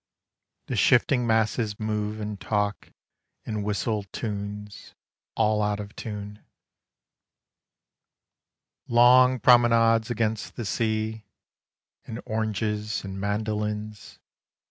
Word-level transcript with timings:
The 0.65 0.75
shifting 0.75 1.27
masses 1.27 1.79
move 1.79 2.19
and 2.19 2.39
talk 2.41 2.89
And 3.45 3.63
whistle 3.63 4.01
tunes 4.11 4.95
all 5.35 5.61
out 5.61 5.79
of 5.79 5.95
tune. 5.95 6.43
Long 8.87 9.37
promenades 9.39 10.09
against 10.09 10.55
the 10.55 10.65
sea, 10.65 11.27
And 12.07 12.19
oranges 12.25 13.03
and 13.03 13.19
mandolines! 13.19 14.17